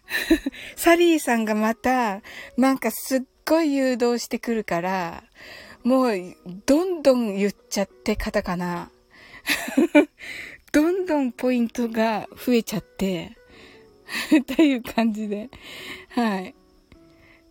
[0.77, 2.23] サリーさんがまた、
[2.57, 5.25] なんかすっごい誘導してくるから、
[5.85, 8.91] もう、どんどん言っちゃって、カタカナ。
[10.73, 13.37] どんどんポイントが増えちゃって、
[14.57, 15.49] という感じで。
[16.11, 16.55] はい。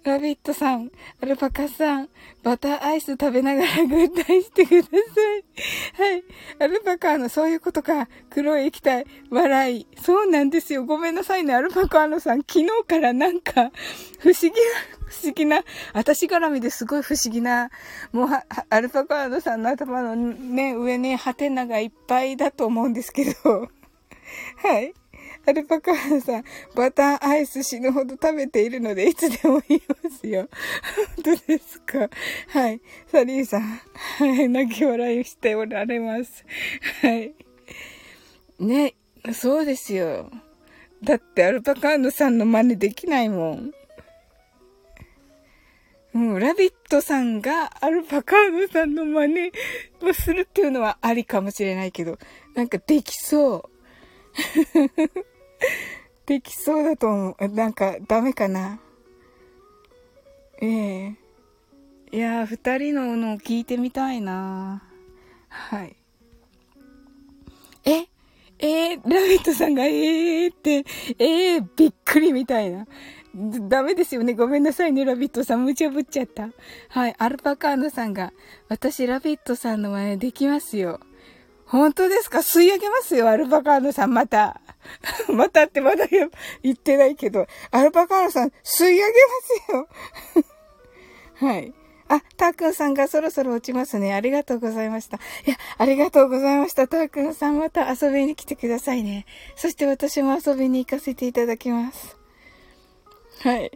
[0.06, 2.10] ラビットさん、アルパカさん、
[2.44, 6.12] バターアイス食べながらグッタイしてください。
[6.12, 6.24] はい。
[6.60, 8.08] アルパカのそういうことか。
[8.30, 9.88] 黒い液体、笑い。
[10.00, 10.86] そうなんですよ。
[10.86, 11.56] ごめんなさいね。
[11.56, 13.72] アルパカーノさん、昨日からなんか、
[14.20, 14.56] 不思議な、
[15.08, 15.64] 不思議な、
[15.94, 17.72] 私絡みですごい不思議な、
[18.12, 18.30] もう
[18.70, 23.70] アルパカーノさんの頭のね、上にハテナがいっぱいだと思うんですけど。
[24.58, 24.94] はい。
[25.48, 26.44] アルパカーさん、
[26.76, 30.50] バターアイス死ぬほど食べているので、いつでも言いますよ。
[31.24, 32.10] 本当ですか？
[32.50, 32.82] はい。
[33.12, 34.50] サリーさん、はい。
[34.50, 36.46] 泣き笑いしておられます。
[37.02, 37.34] はい。
[38.60, 38.96] ね、
[39.34, 40.32] そうですよ。
[41.04, 43.72] だってアルパカーノさんの真似できないもん。
[46.14, 49.52] もう、ラビットさんがアルパカーノさんの真似
[50.10, 52.18] をするっていうのはありかもしれないけど、
[52.56, 53.70] なんかできそう。
[56.26, 57.48] できそうだと思う。
[57.50, 58.80] なんか、ダメかな？
[60.62, 61.16] ええ、
[62.12, 64.84] いやー、二人ののを聞いてみたいな
[65.50, 65.96] はい。
[67.84, 68.08] え？
[68.58, 70.86] えー、ラビットさんが、えーって、
[71.20, 72.88] えー、びっくりみたいな。
[73.68, 74.34] ダメですよね。
[74.34, 75.66] ごめんなさいね、ラビットさん。
[75.66, 76.52] 無茶ぶっちゃった。
[76.88, 77.16] はい。
[77.18, 78.32] アルパカーノさんが、
[78.70, 81.02] 私、ラビットさんの真似できますよ。
[81.68, 82.40] 本当ですか？
[82.40, 84.62] 吸い上げますよ、アルパカーノさん、また。
[85.34, 89.04] またってまだ言ってないけど、アルパカーノさん、吸い上げ
[89.74, 89.88] ま
[90.36, 90.46] すよ。
[91.50, 91.74] はい。
[92.08, 94.14] あ、たーくんさんがそろそろ落ちますね。
[94.14, 95.18] ありがとうございました。
[95.18, 96.88] いや、ありがとうございました。
[96.88, 99.26] たーくんさん、また遊びに来てくださいね。
[99.56, 102.16] そして私も遊びに行かせていただきます。
[103.40, 103.72] はい。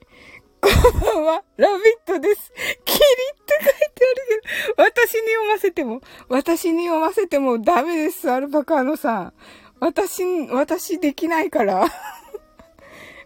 [0.61, 2.51] こんばんは、ラビットです。
[2.85, 3.03] キリっ
[3.45, 9.33] て書いてあるけど、私に読ませても、私に読ませてもダメです、アルパカーノさん。
[9.79, 11.87] 私、私できないから。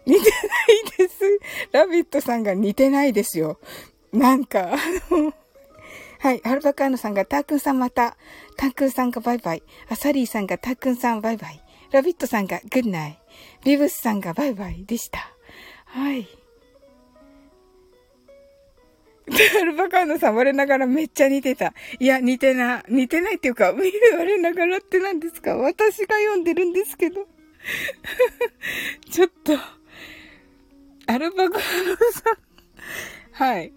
[0.06, 0.28] 似てない
[0.98, 1.40] です。
[1.72, 3.58] ラビットさんが似てないですよ。
[4.12, 5.32] なんか、あの、
[6.20, 8.16] はい、アルパカーノさんが、タークンさんまた、
[8.56, 13.18] タークンさんがバイバイ、アサリーさんがタークンさんバイバイ、ラビットさんがグッナイ、
[13.64, 15.34] ビブスさんがバイバイでした。
[15.86, 16.28] はい。
[19.26, 21.72] アルパカーノさん我ながらめっちゃ似てた。
[21.98, 25.56] いや、似てな、似てないっていうか、 我ながらって何ですか？
[25.56, 27.26] 私が読んでるんですけど。
[29.10, 29.58] ちょっと、
[31.06, 32.36] アルパカーノさん。
[33.32, 33.72] はい。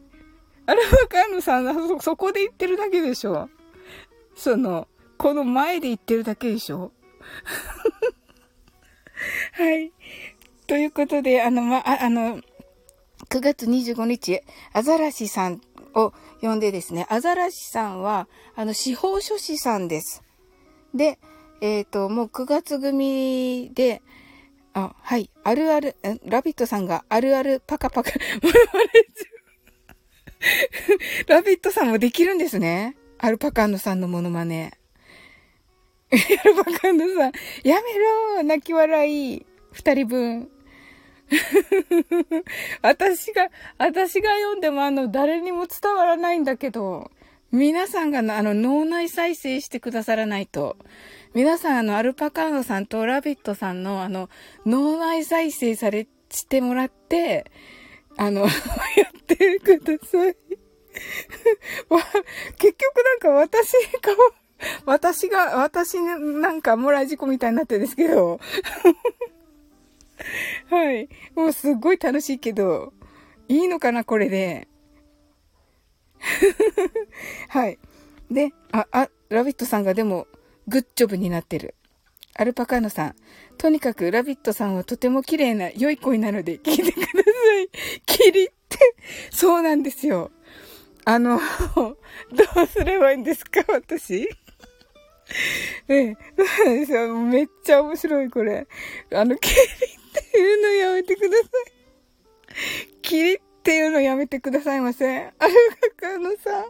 [0.66, 3.50] アルパカーノさんそ、そこで言ってるだけでしょ
[4.36, 6.92] その、この前で言ってるだけでしょ
[9.54, 9.94] はい。
[10.68, 12.42] ということで、あの、ま、あ、あの、
[13.30, 14.42] 9月25日、
[14.74, 15.62] アザラシさん
[15.94, 20.24] を呼んでですね、アザラシさんは、あの、司法書士さんです。
[20.94, 21.20] で、
[21.62, 24.02] えっ、ー、と、もう9月組で、
[24.74, 28.12] あ、はい、あるある、ラビットさんがあるあるパカパカ、
[31.28, 32.96] ラビットさんもできるんですね。
[33.18, 34.72] アルパカンノさんのモノマネ。
[36.12, 37.32] アルパカンノさん、
[37.68, 37.98] やめ
[38.38, 40.50] ろ泣き笑い二人分。
[42.82, 47.12] 私が、私が読んでもあの、誰にも伝わらないんだけど、
[47.52, 50.78] 皆さんがあの、脳内再生してくださらないと。
[51.34, 54.30] 皆さんあの、アルパカーノさんとラビットさんのあの、
[54.66, 57.50] 脳内再生され、してもらって、
[58.18, 58.42] あの、
[58.98, 60.36] やってください。
[62.58, 63.80] 結局なんか私が、
[64.86, 68.40] 私が、私なんかもらい事故みたいになってるんですけど。
[70.70, 71.10] はい。
[71.36, 72.94] もうすっごい楽しいけど、
[73.48, 74.68] いいのかな、これで。
[77.50, 77.80] はい。
[78.32, 80.28] で、あ、あ、ラビットさんがでも、
[80.68, 81.76] グッジョブになってる。
[82.36, 83.16] アルパカーノさん。
[83.58, 87.12] とにかく、ラビットさんはとても綺麗な、良い声なので、聞いてくださ
[87.62, 87.70] い。
[88.06, 88.96] キリって、
[89.32, 90.32] そうなんですよ。
[91.06, 91.40] あの、
[91.76, 94.30] どうすればいいんですか、私？
[95.88, 97.16] ええ、そうなんですよ。
[97.16, 98.68] めっちゃ面白い、これ。
[99.14, 99.58] あの、キリ
[100.20, 101.48] っていうのやめてください。
[103.02, 105.18] キリっていうのやめてくださいませ。
[105.18, 105.34] ある
[106.00, 106.66] がかのさ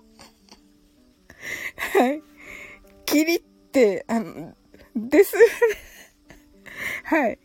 [2.00, 2.22] はい。
[3.06, 4.56] キリって、あの、
[4.96, 5.36] です。
[7.04, 7.40] はい。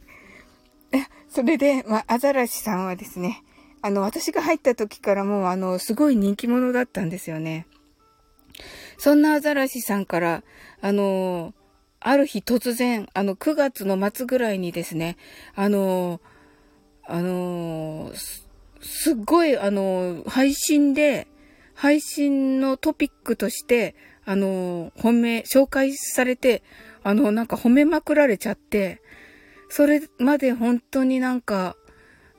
[1.28, 3.42] それで、まあ、アザラシさんはですね、
[3.80, 7.66] あの、私が入った時からもう、あの、すごい人気者だったんですよね。
[8.98, 10.44] そんなアザラシさんから、
[10.82, 11.54] あの、
[12.04, 15.16] ある日突然、あの、9月の末ぐらいにですね、
[15.54, 16.20] あの、
[17.04, 18.12] あの、
[18.80, 21.28] す、っごい、あの、配信で、
[21.74, 26.62] 配信のトピックとして、あの、褒め、紹介されて、
[27.02, 29.02] あの、なんか褒めまくられちゃって、
[29.68, 31.76] それまで本当になんか、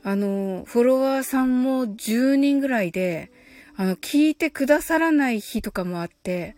[0.04, 3.32] あの、フォロワーさんも10人ぐらいで、
[3.76, 6.56] あの、聞いてくださらない日とかもあって、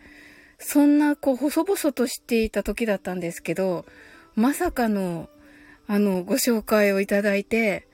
[0.58, 3.86] そんな、こう、細々としていた時だったんですけど、
[4.36, 5.30] まさかの、
[5.88, 7.88] あの、ご紹介をいただいて、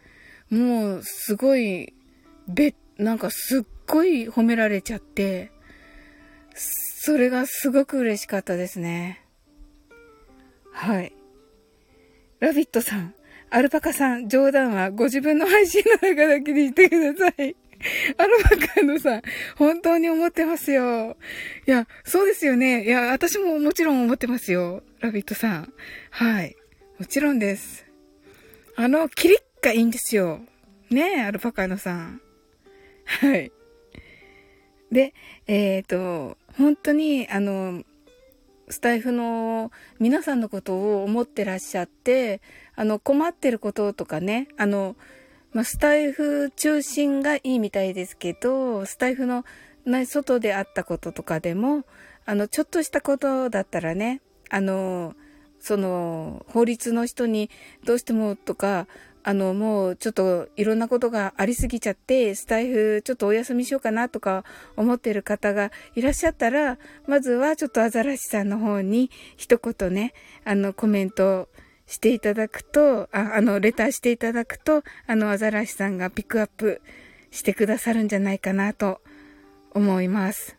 [0.50, 1.94] もう、すごい、
[2.48, 5.52] べ、なんかすっごい褒められちゃって、
[6.54, 9.26] それがすごく嬉しかったですね。
[10.72, 11.14] はい。
[12.40, 13.14] ラビットさん、
[13.50, 17.56] アルパカさん、冗談はご自分の配信の中だけにしてください。
[18.18, 19.22] アルパカのさん、
[19.58, 21.18] 本当に思ってますよ。
[21.68, 22.86] いや、そうですよね。
[22.86, 24.84] いや、私ももちろん思ってますよ。
[25.00, 25.74] ラビットさん。
[26.10, 26.56] はい。
[27.00, 27.86] もちろんです。
[28.76, 30.42] あの、キリッがいいんですよ。
[30.90, 32.22] ねえ、アルパカのさん。
[33.06, 33.52] はい。
[34.92, 35.14] で、
[35.48, 37.84] えっ、ー、と、本当に、あの、
[38.70, 42.42] スタイフの皆さんのことを思ってらっしゃって、
[42.76, 44.96] あの、困ってることとかね、あの、
[45.54, 49.44] まあ、スタイフ中心がいいみたいですけど、スタイフの
[50.06, 51.84] 外であったこととかでも、
[52.26, 55.14] あの、ちょっとしたことだったらね、あの、
[55.60, 57.50] その、法律の人に
[57.84, 58.88] どうしてもとか、
[59.24, 64.44] あの、もうちょっといろんなことがありすぎちゃって、スタイフちょっとお休みしようかなとか
[64.76, 71.50] 思ってる方がいらっしゃったら、まずはちょっとアザラシさんの方に一言ね、あの、コメント
[71.92, 76.82] していただくと、ああの、レターしていただくと、あの、アザラシさんがピックアップ
[77.32, 79.02] してくださるんじゃないかなと
[79.72, 80.56] 思います。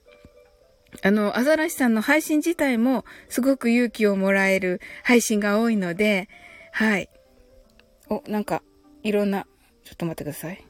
[1.02, 6.28] あの、アザラシさんの配信自体もすごく勇気をもらえる配信が多いので、
[6.70, 7.08] はい。
[8.10, 8.62] お、なんか、
[9.02, 9.46] いろんな、
[9.84, 10.62] ちょっと待ってください。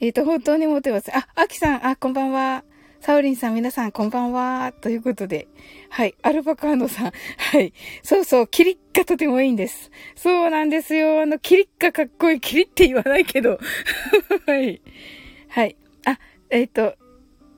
[0.00, 1.16] えっ、ー、と、本当に持ってます。
[1.16, 2.64] あ、アキさん、あ、こんばんは。
[3.00, 4.72] サウリンさん、皆さん、こんばんは。
[4.80, 5.48] ということで。
[5.90, 6.14] はい。
[6.22, 7.12] アルバカーノさん。
[7.36, 7.72] はい。
[8.02, 9.90] そうそう、キリッがとてもいいんです。
[10.16, 11.22] そうなんですよ。
[11.22, 12.40] あの、キリッがかっこいい。
[12.40, 13.58] キリって言わないけど。
[14.46, 14.80] はい。
[15.48, 15.76] はい。
[16.04, 16.18] あ、
[16.50, 16.96] えっ、ー、と、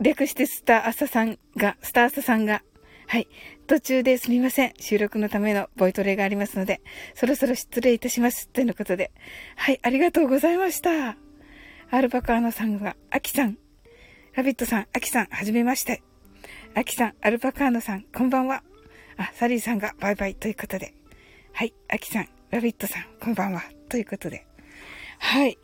[0.00, 2.62] 略してスターアサさんが、スターアサさんが、
[3.06, 3.28] はい。
[3.66, 4.74] 途中ですみません。
[4.78, 6.80] 収録のためのボイトレがありますので、
[7.14, 8.48] そろそろ失礼いたします。
[8.48, 9.12] ということで。
[9.56, 11.16] はい、ありがとうございました。
[11.90, 13.58] アルバカーノさんが、アキさん。
[14.38, 16.00] ラビットさん、アキさん、はじめまして。
[16.76, 18.62] アキさん、アルパカーノさん、こんばんは。
[19.16, 20.94] あ、サリーさんがバイバイということで。
[21.52, 23.64] はい、アキさん、ラビットさん、こんばんは。
[23.88, 24.46] ということで。
[25.18, 25.58] はい。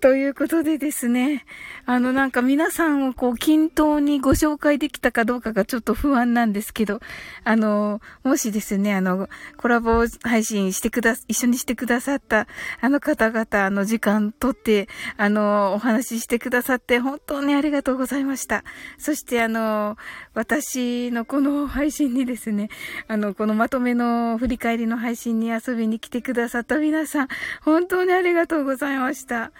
[0.00, 1.44] ということでですね、
[1.84, 7.00] あのなんか皆さんをこう均等にご紹介できたかどうかがちょっと不安なんですけど、
[7.44, 12.46] あの、もしですね、あの、コラボ配信してくだ、一緒にしてくださった
[12.80, 18.64] あの方々、あの時間とって、あの、お話ししてくださって本当にありがとうございました。
[18.96, 19.98] そしてあの、
[20.32, 22.70] 私のこの配信にですね、
[23.06, 27.28] あの、このまとめの振り返りの配信に遊びに来てくださった皆さん、
[27.62, 29.52] 本当にありがとうございました。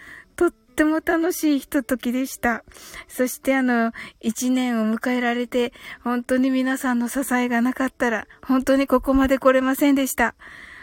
[0.81, 2.65] っても楽しいひとときでした。
[3.07, 10.35] そしてあの、一年を迎えられて、本当に皆さんの支えがなかったら、本当にここまで来れませんでした。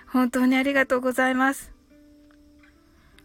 [0.08, 1.77] 本当にありがとうございます。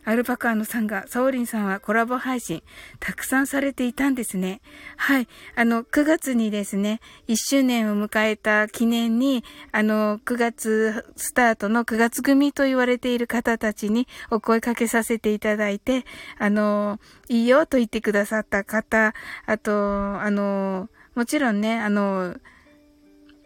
[0.04, 2.62] アルパカーノさんが、サオリンさんはコラボ配信、
[2.98, 4.60] たくさんされていたんですね。
[4.96, 5.28] はい。
[5.54, 16.04] あの、9月にですね、1周年を迎えた記念に、あの、9月スタートの9月組と言われている方たちにお声かけさせていただいて、
[16.38, 19.14] あの、いいよと言ってくださった方、
[19.46, 22.36] あと、あの、もちろんね、あの、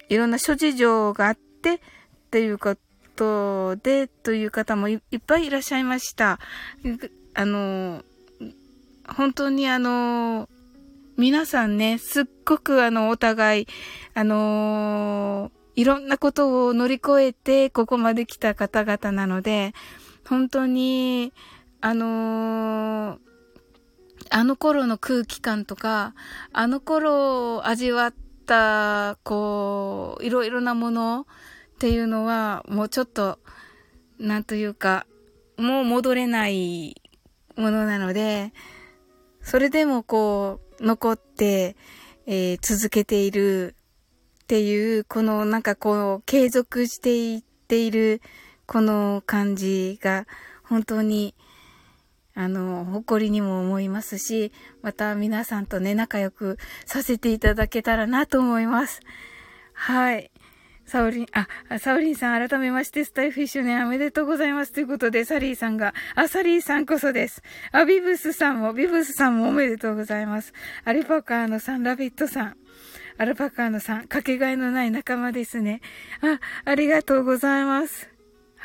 [0.08, 1.78] いろんな諸事情があって、っ
[2.30, 2.80] ていうこと
[3.16, 6.38] ことトでという方もいっぱいいらっしゃいました。
[7.34, 8.02] あの、
[9.08, 10.48] 本当にあの、
[11.16, 13.66] 皆さんね、すっごくあの、お互い、
[14.14, 19.72] あのいろんなことを乗り越えて、ここまで来た方々なので、
[20.28, 21.32] 本当に、
[21.80, 23.18] あの
[24.30, 26.14] あの頃の空気感とか、
[26.52, 28.14] あの頃味わっ
[28.46, 31.26] た、こう、いろいろなもの、
[31.76, 33.38] っていうのは、もうちょっと、
[34.18, 35.06] なんというか、
[35.58, 37.02] もう戻れない
[37.54, 38.54] ものなので、
[39.42, 41.76] それでもこう、残って、
[42.24, 43.76] えー、続けている
[44.44, 48.22] っていう、このなんかこう、継続していっている、
[48.66, 50.26] この感じが、
[50.62, 51.34] 本当に、
[52.34, 59.02] あの、誇りにも思いますし、また皆さんとね、仲良くさせていただけたらなと思います。
[59.74, 60.30] はい。
[60.86, 61.48] サオリン、あ、
[61.80, 67.42] サオリンさん改めましてスタイフ一周年おめでとうございますということで、サリーさんが、あ、サリーさんこそです。
[67.72, 70.52] あ、ビブスさんも、ビブスさんもおめでとうございます。
[70.84, 72.56] アルパカーノさん、ラビットさん。
[73.18, 75.80] アルパカーノさん、かけがえのない仲間ですね。
[76.20, 78.15] あ、ありがとうございます。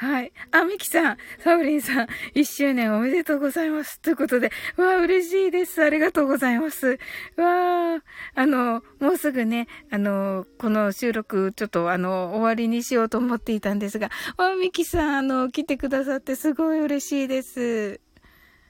[0.01, 0.33] はい。
[0.49, 3.99] あ、ミキさん、サウリンさん、一周年おめでとうございます。
[3.99, 5.83] ということで、わあ、嬉しいです。
[5.83, 6.97] ありがとうございます。
[7.37, 18.01] わあ、あの、もうすぐね、あの、この収録、ちょっとあの、終わりにしようと思っていたんですが、わあ、ミキさん、あの、来てくださってすごい嬉しいです。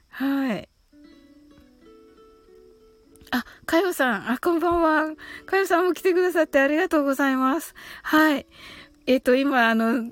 [0.09, 0.67] はい。
[3.31, 5.15] あ、かよさん、あ、こんばんは。
[5.45, 7.73] かよさんも来てくださってありがとうございます。
[8.03, 8.45] はい。
[9.07, 10.11] えっ、ー、と、今、あの、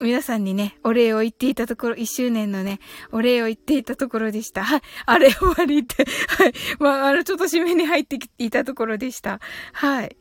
[0.00, 2.78] 皆さんにね、お礼を言っていたところ、一周年のね、
[3.12, 4.64] お礼を言っていたところでした。
[4.64, 4.80] はい。
[5.06, 6.52] あれ終わりって、 はい。
[6.78, 9.40] まあ、あの、ちょっと締めに入ってきていたところでした。
[9.72, 10.16] はい。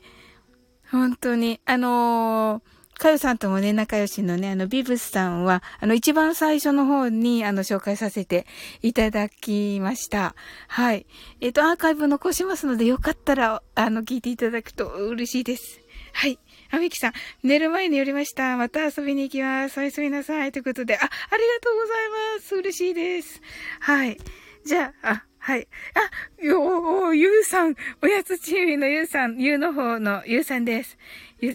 [0.89, 8.47] 本当に、あのーかよさんともね、仲良しのね、あの、ビブスさんは、あの、一番最初の方に、あの、紹介させて
[8.82, 10.36] いただきました。
[10.67, 11.05] はい。
[11.39, 15.82] えっ、ー、と、アーカイブ残しますので、よかったら、あの、聞いていただくと嬉しいです。
[16.18, 16.39] はい。
[16.72, 17.13] あみきさん、
[17.43, 18.57] 寝る前に寄りました。
[18.57, 19.80] また遊びに行きます。
[19.80, 20.51] おやすみなさい。
[20.51, 22.55] ということで、あ、ありがとうございます。
[22.55, 23.39] 嬉しいです。
[23.82, 24.18] はい。
[24.65, 25.68] じゃあ、あ、はい。
[25.93, 30.97] あ、よゆうさん、おやつチームのゆうさん、ゆうの方のゆうさんです。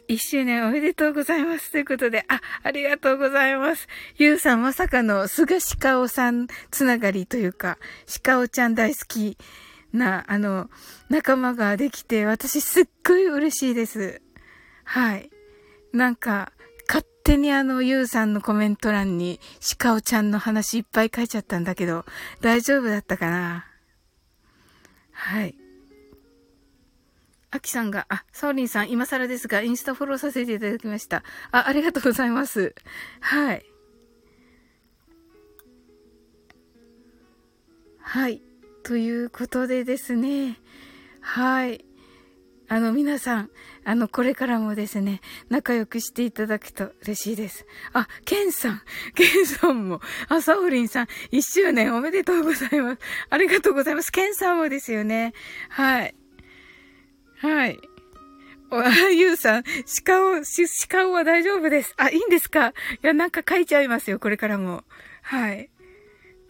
[0.06, 1.72] 一周年おめでとうございます。
[1.72, 3.88] ということで、あ、ありがとうございます。
[4.16, 7.78] ゆうさんまさかの菅鹿尾さんつながりというか、
[8.22, 9.36] 鹿尾ちゃん大好き
[9.92, 10.70] な、あの、
[11.08, 14.22] 仲間ができて、私すっごい嬉しいです。
[14.84, 15.30] はい。
[15.92, 16.52] なんか、
[16.88, 19.40] 勝手にあの、ゆうさんのコメント欄に、
[19.78, 22.04] 鹿尾ちゃんの話いっぱい書いちゃったんだけど、
[22.40, 23.66] 大丈夫だったかな？
[25.12, 25.54] はい。
[27.50, 31.22] あきさんが、あ、サオリンさん、今更ですが、インスタフォローさせていただきました。
[31.50, 32.74] あ、ありがとうございます。
[33.20, 33.64] はい。
[37.98, 38.42] はい。
[38.82, 40.58] ということでですね。
[41.20, 41.84] はい。
[42.68, 43.50] あの、皆さん、
[43.84, 47.66] あの、これからもですね、仲良くしていただくと嬉しいです。
[47.92, 48.82] あ、ケンさん、
[49.14, 53.00] ケンさんも、あ、サオリンさん、一周年おめでとうございます。
[53.30, 54.12] ありがとうございます。
[54.12, 55.32] ケンさんもですよね。
[55.68, 56.14] はい。
[57.38, 57.78] はい。
[58.70, 59.64] あ、ゆうさん、
[60.06, 60.42] 鹿を、
[60.88, 61.92] 鹿は大丈夫です。
[61.98, 62.68] あ、いいんですか？
[62.68, 62.72] い
[63.02, 64.84] や、なんか書いちゃいますよ、これからも。
[65.22, 65.68] はい。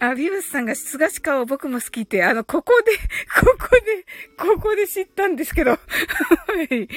[0.04, 2.90] あ、ビブスさんが菅鹿を僕も好きって、あの、ここで、
[3.40, 4.04] ここで、
[4.36, 5.70] ここで知ったんですけど。
[5.70, 5.78] は
[6.68, 6.88] い。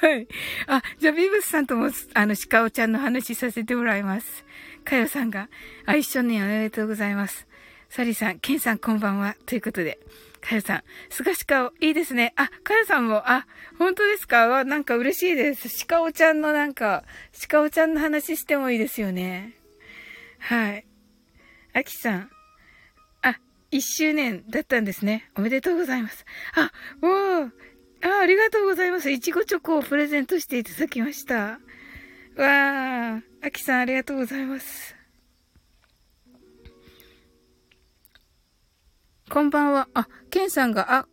[0.00, 0.26] はい。
[0.66, 4.44] あ、じゃあビブスさんとも、あの、鹿尾ちゃんの話させてもらいます。
[4.84, 5.48] かよさんが、
[5.86, 7.46] あ、一緒におめでとうございます。
[7.88, 9.36] サリーさん、ケンさんこんばんは。
[9.46, 10.00] ということで。
[10.40, 12.32] かよさん、菅鹿いいですね。
[12.34, 13.46] あ、かよさんも、あ、
[13.78, 14.48] 本当ですか？
[14.48, 15.86] わ、なんか嬉しいです。
[15.86, 17.04] 鹿尾ちゃんのなんか、
[17.48, 19.54] 鹿尾ちゃんの話してもいいですよね。
[20.38, 20.86] はい。
[21.74, 22.30] あきさん、
[23.72, 25.30] あ、一周年だったんですね。
[25.36, 26.24] おめでとうございます。
[26.54, 27.50] あ、おー、
[28.02, 29.10] あ、ありがとうございます。
[29.10, 31.34] いちごチョコをプレゼントしていただきました。
[31.36, 34.96] わー、あきさんありがとうございます。
[39.30, 39.88] こんばんは。
[39.94, 41.06] あ、ケンさんが、あ、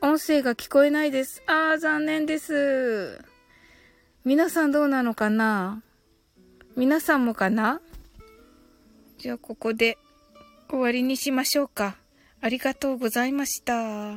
[0.00, 1.42] 音声が聞こえないです。
[1.46, 3.22] あー、残念です。
[4.24, 5.82] 皆さんどうなのかな？
[6.76, 7.80] 皆さんもかな？
[9.18, 9.98] じゃあ、ここで
[10.68, 11.96] 終わりにしましょうか。
[12.40, 14.12] ありがとうございました。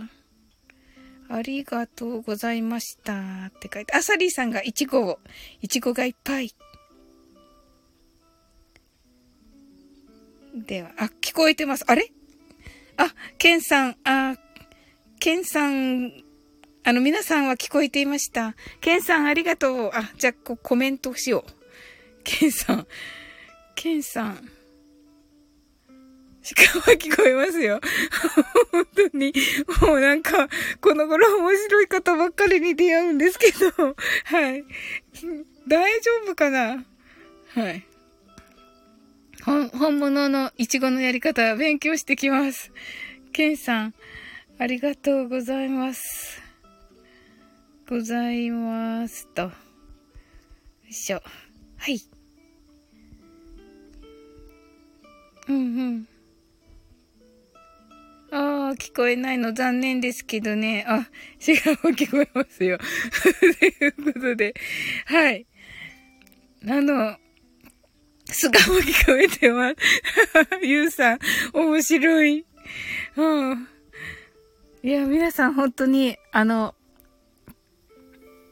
[1.29, 3.13] ありがとうございました。
[3.47, 5.19] って書いて、あサリーさんがイチゴを、
[5.61, 6.53] イチゴがいっぱい。
[10.53, 11.85] では、あ、聞こえてます。
[11.87, 12.11] あれ？
[12.97, 14.35] あ、ケンさん、あ、
[15.19, 16.11] ケンさん、
[16.83, 18.55] あの、皆さんは聞こえていました。
[18.81, 19.91] ケンさん、ありがとう。
[19.93, 21.51] あ、じゃあ、コメントしよう。
[22.25, 22.87] ケンさん、
[23.75, 24.49] ケンさん。
[26.43, 27.79] しかも聞こえますよ。
[28.71, 29.33] 本当に。
[29.81, 30.47] もうなんか、
[30.79, 34.63] この頃面白い方ばっかりに出会うんですけど、はい。
[35.67, 36.83] 大丈夫かな？
[37.53, 37.85] はい。
[39.43, 42.71] 本、本物のイチゴのやり方勉強してきます。
[43.33, 43.93] ケンさん、
[44.57, 46.41] ありがとうございます。
[47.87, 49.41] ございますと。
[49.43, 49.51] よ
[50.89, 51.21] いしょ。
[51.77, 52.01] はい。
[55.47, 56.07] うんうん。
[58.31, 60.85] ああ、聞こえないの残念ですけどね。
[60.87, 61.09] あ、
[61.45, 61.55] 違う、
[61.93, 62.77] 聞こえますよ。
[63.59, 64.53] ということで、
[65.05, 65.45] はい。
[66.65, 67.17] あの、
[68.25, 69.75] すがも聞こえてます。
[70.63, 71.19] ゆうさん、
[71.53, 72.45] 面白い。
[73.17, 73.67] うん。
[74.83, 76.73] いや、皆さん本当に、あの、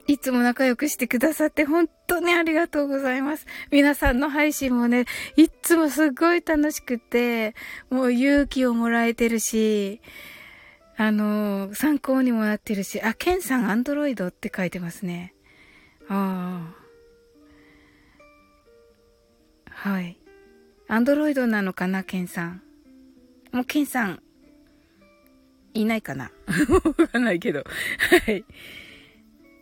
[0.10, 3.45] いつも仲良くしてくださって本当にありがとうございます。
[3.70, 5.05] 皆さんの配信もね、
[5.36, 7.53] いつもすごい楽しくて、
[7.91, 10.01] もう勇気をもらえてるし、
[10.97, 15.36] あの、参考にもなってるし、あ、ケンさんアンドロイドって書いてますね。
[16.07, 16.74] あ
[19.70, 19.70] あ。
[19.70, 20.18] はい。
[20.88, 22.64] アンドロイドなのかな、ケンさん。
[23.51, 24.24] もうケンさん、
[25.76, 26.32] いないかな
[26.97, 27.64] わかんないけど。
[28.26, 28.43] はい。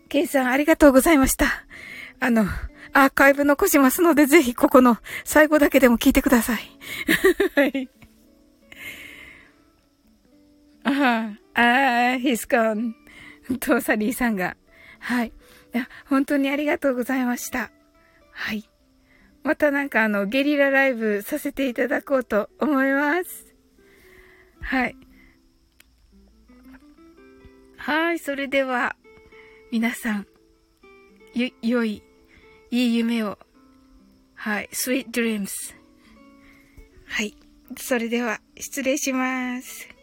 [0.08, 1.46] ケンさん、ありがとうございました。
[2.20, 2.46] あの、
[2.94, 6.60] アーカイブ残しますので、ぜひここの最後だけでも聞いてください。
[7.56, 7.90] はい。
[10.84, 11.64] ああ、ああ、
[12.16, 12.94] he's gone.
[13.60, 14.58] と、サリーさんが。
[15.00, 15.28] はい。
[15.28, 17.72] いや、本当にありがとうございました。
[18.32, 18.70] はい。
[19.44, 23.56] またなんかあの、ゲリラライブさせていただこうと思います。
[24.62, 24.96] はい。
[27.78, 28.96] はい、それでは、
[29.70, 30.28] 皆さん、
[31.34, 32.02] ゆ、良い、
[32.72, 33.38] いい夢を。
[34.34, 35.50] はい、sweet dreams。
[37.06, 37.36] はい。
[37.78, 39.97] それでは、失礼します。